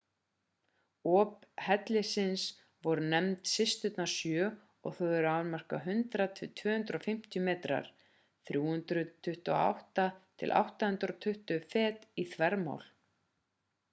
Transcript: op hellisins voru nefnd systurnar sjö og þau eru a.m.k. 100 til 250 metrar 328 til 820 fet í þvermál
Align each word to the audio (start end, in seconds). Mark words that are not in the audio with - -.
op 1.17 1.43
hellisins 1.65 2.45
voru 2.87 3.03
nefnd 3.11 3.51
systurnar 3.51 4.09
sjö 4.13 4.47
og 4.87 4.95
þau 5.01 5.11
eru 5.19 5.29
a.m.k. 5.33 5.77
100 5.81 6.27
til 6.41 6.49
250 6.63 7.45
metrar 7.51 7.91
328 8.53 10.09
til 10.41 10.57
820 10.65 11.61
fet 11.77 12.11
í 12.25 12.29
þvermál 12.35 12.89